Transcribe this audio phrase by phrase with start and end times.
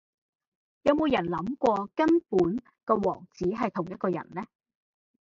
[0.81, 4.47] 有冇人諗過根本個王子系同一個人呢?